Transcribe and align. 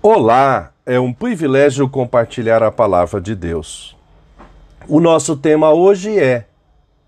Olá, 0.00 0.72
é 0.86 1.00
um 1.00 1.12
privilégio 1.12 1.88
compartilhar 1.88 2.62
a 2.62 2.70
palavra 2.70 3.20
de 3.20 3.34
Deus. 3.34 3.96
O 4.86 5.00
nosso 5.00 5.36
tema 5.36 5.72
hoje 5.72 6.16
é 6.16 6.46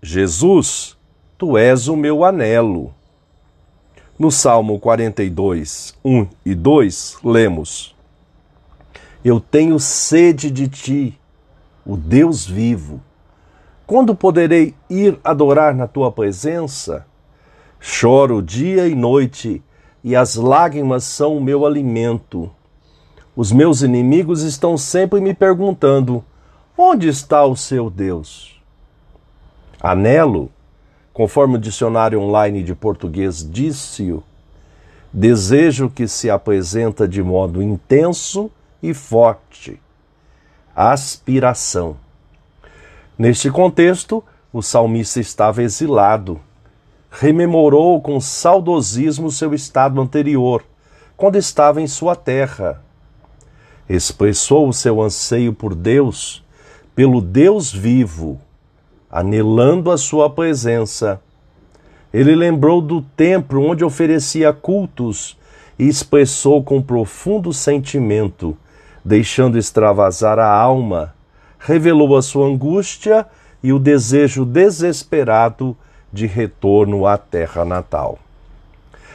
Jesus, 0.01 0.97
tu 1.37 1.57
és 1.57 1.87
o 1.87 1.95
meu 1.95 2.25
anelo. 2.25 2.93
No 4.19 4.29
Salmo 4.29 4.77
42, 4.77 5.97
1 6.03 6.27
e 6.45 6.53
2, 6.53 7.19
lemos: 7.23 7.95
Eu 9.23 9.39
tenho 9.39 9.79
sede 9.79 10.51
de 10.51 10.67
ti, 10.67 11.19
o 11.85 11.95
Deus 11.95 12.45
vivo. 12.45 12.99
Quando 13.87 14.13
poderei 14.13 14.75
ir 14.89 15.17
adorar 15.23 15.73
na 15.73 15.87
tua 15.87 16.11
presença? 16.11 17.05
Choro 17.79 18.41
dia 18.41 18.85
e 18.85 18.93
noite, 18.93 19.63
e 20.03 20.13
as 20.13 20.35
lágrimas 20.35 21.05
são 21.05 21.37
o 21.37 21.41
meu 21.41 21.65
alimento. 21.65 22.51
Os 23.33 23.53
meus 23.53 23.81
inimigos 23.81 24.43
estão 24.43 24.77
sempre 24.77 25.21
me 25.21 25.33
perguntando: 25.33 26.23
onde 26.77 27.07
está 27.07 27.45
o 27.45 27.55
seu 27.55 27.89
Deus? 27.89 28.61
Anelo, 29.81 30.51
conforme 31.13 31.55
o 31.55 31.59
dicionário 31.59 32.19
online 32.19 32.61
de 32.61 32.75
português 32.75 33.47
disse-o, 33.49 34.21
desejo 35.13 35.89
que 35.89 36.09
se 36.09 36.29
apresenta 36.29 37.07
de 37.07 37.23
modo 37.23 37.61
intenso 37.61 38.51
e 38.83 38.93
forte. 38.93 39.79
Aspiração. 40.75 41.95
Neste 43.17 43.49
contexto, 43.49 44.21
o 44.51 44.61
salmista 44.61 45.21
estava 45.21 45.63
exilado. 45.63 46.39
Rememorou 47.09 48.01
com 48.01 48.19
saudosismo 48.19 49.31
seu 49.31 49.53
estado 49.53 50.01
anterior, 50.01 50.63
quando 51.15 51.37
estava 51.37 51.81
em 51.81 51.87
sua 51.87 52.15
terra 52.15 52.81
expressou 53.95 54.67
o 54.67 54.73
seu 54.73 55.01
anseio 55.01 55.53
por 55.53 55.75
Deus, 55.75 56.43
pelo 56.95 57.21
Deus 57.21 57.71
vivo, 57.71 58.39
anelando 59.09 59.91
a 59.91 59.97
sua 59.97 60.29
presença. 60.29 61.19
Ele 62.13 62.35
lembrou 62.35 62.81
do 62.81 63.01
templo 63.01 63.63
onde 63.63 63.83
oferecia 63.83 64.53
cultos 64.53 65.37
e 65.77 65.87
expressou 65.87 66.63
com 66.63 66.81
profundo 66.81 67.51
sentimento, 67.51 68.55
deixando 69.03 69.57
extravasar 69.57 70.37
a 70.39 70.47
alma, 70.47 71.13
revelou 71.59 72.15
a 72.15 72.21
sua 72.21 72.47
angústia 72.47 73.25
e 73.63 73.73
o 73.73 73.79
desejo 73.79 74.45
desesperado 74.45 75.75
de 76.11 76.27
retorno 76.27 77.05
à 77.05 77.17
terra 77.17 77.63
natal. 77.63 78.19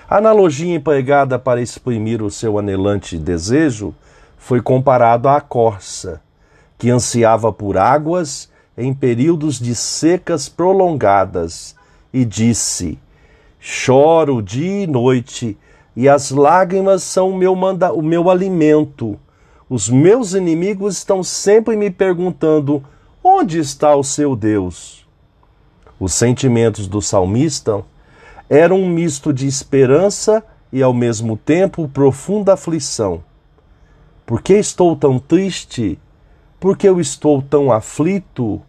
A 0.08 0.18
analogia 0.18 0.74
empregada 0.74 1.38
para 1.38 1.60
exprimir 1.60 2.22
o 2.22 2.30
seu 2.30 2.58
anelante 2.58 3.18
desejo 3.18 3.94
foi 4.46 4.62
comparado 4.62 5.28
à 5.28 5.40
corça, 5.40 6.22
que 6.78 6.88
ansiava 6.88 7.52
por 7.52 7.76
águas 7.76 8.48
em 8.78 8.94
períodos 8.94 9.58
de 9.58 9.74
secas 9.74 10.48
prolongadas, 10.48 11.74
e 12.12 12.24
disse: 12.24 12.96
Choro 13.58 14.40
dia 14.40 14.84
e 14.84 14.86
noite, 14.86 15.58
e 15.96 16.08
as 16.08 16.30
lágrimas 16.30 17.02
são 17.02 17.30
o 17.30 17.36
meu, 17.36 17.56
manda 17.56 17.92
o 17.92 18.00
meu 18.00 18.30
alimento. 18.30 19.18
Os 19.68 19.88
meus 19.88 20.32
inimigos 20.32 20.98
estão 20.98 21.24
sempre 21.24 21.74
me 21.74 21.90
perguntando: 21.90 22.84
onde 23.24 23.58
está 23.58 23.96
o 23.96 24.04
seu 24.04 24.36
Deus? 24.36 25.04
Os 25.98 26.14
sentimentos 26.14 26.86
do 26.86 27.02
salmista 27.02 27.82
eram 28.48 28.76
um 28.76 28.88
misto 28.88 29.32
de 29.32 29.48
esperança 29.48 30.40
e, 30.72 30.84
ao 30.84 30.94
mesmo 30.94 31.36
tempo, 31.36 31.88
profunda 31.88 32.52
aflição. 32.52 33.25
Por 34.26 34.42
que 34.42 34.54
estou 34.54 34.96
tão 34.96 35.20
triste? 35.20 36.00
Por 36.58 36.76
que 36.76 36.88
eu 36.88 37.00
estou 37.00 37.40
tão 37.40 37.70
aflito? 37.70 38.60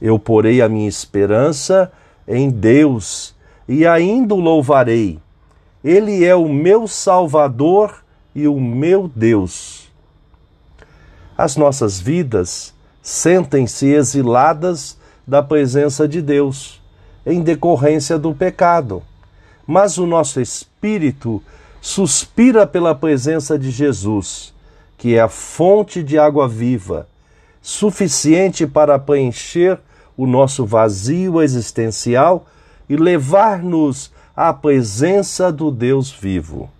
Eu 0.00 0.18
porei 0.18 0.60
a 0.60 0.68
minha 0.68 0.88
esperança 0.88 1.92
em 2.26 2.50
Deus 2.50 3.32
e 3.68 3.86
ainda 3.86 4.34
o 4.34 4.40
louvarei. 4.40 5.20
Ele 5.84 6.24
é 6.24 6.34
o 6.34 6.48
meu 6.48 6.88
Salvador 6.88 8.02
e 8.34 8.48
o 8.48 8.60
meu 8.60 9.06
Deus. 9.06 9.88
As 11.38 11.56
nossas 11.56 12.00
vidas 12.00 12.74
sentem-se 13.00 13.86
exiladas 13.86 14.98
da 15.24 15.40
presença 15.44 16.08
de 16.08 16.20
Deus 16.20 16.82
em 17.24 17.40
decorrência 17.40 18.18
do 18.18 18.34
pecado, 18.34 19.00
mas 19.64 19.96
o 19.96 20.06
nosso 20.06 20.40
espírito 20.40 21.40
suspira 21.80 22.66
pela 22.66 22.96
presença 22.96 23.56
de 23.56 23.70
Jesus 23.70 24.52
que 25.02 25.16
é 25.16 25.20
a 25.20 25.28
fonte 25.28 26.00
de 26.00 26.16
água 26.16 26.46
viva, 26.46 27.08
suficiente 27.60 28.68
para 28.68 29.00
preencher 29.00 29.80
o 30.16 30.28
nosso 30.28 30.64
vazio 30.64 31.42
existencial 31.42 32.46
e 32.88 32.94
levar-nos 32.94 34.12
à 34.36 34.52
presença 34.52 35.50
do 35.50 35.72
Deus 35.72 36.08
vivo. 36.08 36.70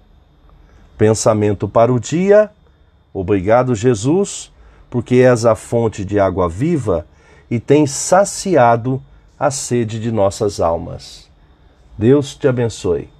Pensamento 0.96 1.66
para 1.66 1.92
o 1.92 1.98
dia. 1.98 2.48
Obrigado, 3.12 3.74
Jesus, 3.74 4.52
porque 4.88 5.16
és 5.16 5.44
a 5.44 5.56
fonte 5.56 6.04
de 6.04 6.20
água 6.20 6.48
viva 6.48 7.04
e 7.50 7.58
tens 7.58 7.90
saciado 7.90 9.02
a 9.36 9.50
sede 9.50 9.98
de 9.98 10.12
nossas 10.12 10.60
almas. 10.60 11.28
Deus 11.98 12.36
te 12.36 12.46
abençoe. 12.46 13.11